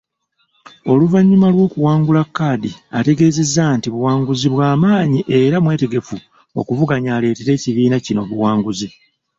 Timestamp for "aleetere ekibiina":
7.17-7.97